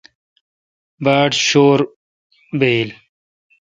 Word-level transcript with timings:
باڑ 1.03 1.29
شور 1.47 1.79
بایل۔ 2.59 2.89